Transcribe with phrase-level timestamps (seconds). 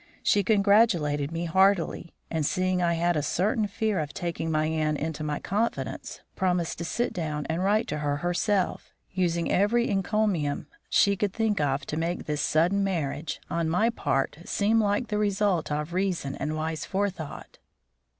[0.23, 4.97] She congratulated me heartily, and, seeing I had a certain fear of taking my aunt
[4.97, 10.65] into my confidence, promised to sit down and write to her herself, using every encomium
[10.89, 15.19] she could think of to make this sudden marriage, on my part, seem like the
[15.19, 17.59] result of reason and wise forethought.